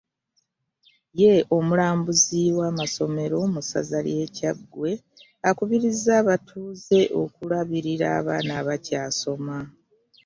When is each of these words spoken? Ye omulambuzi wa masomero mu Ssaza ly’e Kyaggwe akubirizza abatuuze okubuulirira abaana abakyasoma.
Ye 1.19 1.33
omulambuzi 1.57 2.41
wa 2.59 2.69
masomero 2.79 3.37
mu 3.53 3.61
Ssaza 3.63 3.99
ly’e 4.05 4.25
Kyaggwe 4.37 4.91
akubirizza 5.49 6.11
abatuuze 6.21 6.99
okubuulirira 7.21 8.05
abaana 8.19 8.51
abakyasoma. 8.61 9.57